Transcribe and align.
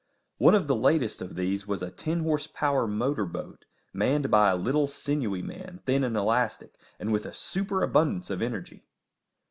One 0.39 0.55
of 0.55 0.65
the 0.65 0.75
latest 0.75 1.21
of 1.21 1.35
these 1.35 1.67
was 1.67 1.83
a 1.83 1.91
ten 1.91 2.21
horsepower 2.23 2.87
motor 2.87 3.27
boat, 3.27 3.65
manned 3.93 4.31
by 4.31 4.49
a 4.49 4.55
little, 4.55 4.87
sinewy 4.87 5.43
man, 5.43 5.79
thin 5.85 6.03
and 6.03 6.17
elastic, 6.17 6.73
and 6.99 7.13
with 7.13 7.23
a 7.27 7.35
superabundance 7.35 8.31
of 8.31 8.41
energy. 8.41 8.87